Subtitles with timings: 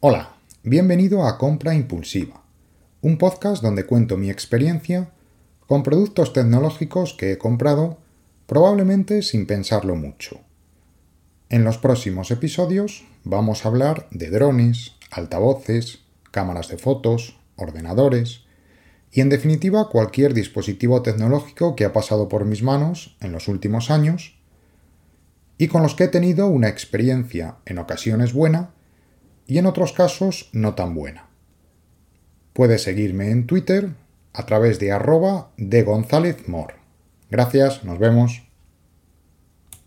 [0.00, 2.42] Hola, bienvenido a Compra Impulsiva,
[3.00, 5.08] un podcast donde cuento mi experiencia
[5.66, 7.96] con productos tecnológicos que he comprado
[8.46, 10.42] probablemente sin pensarlo mucho.
[11.48, 16.00] En los próximos episodios vamos a hablar de drones, altavoces,
[16.30, 18.42] cámaras de fotos, ordenadores
[19.10, 23.90] y en definitiva cualquier dispositivo tecnológico que ha pasado por mis manos en los últimos
[23.90, 24.36] años
[25.56, 28.75] y con los que he tenido una experiencia en ocasiones buena
[29.46, 31.26] y en otros casos no tan buena.
[32.52, 33.90] Puedes seguirme en Twitter
[34.32, 36.74] a través de arroba de González Mor.
[37.30, 38.45] Gracias, nos vemos.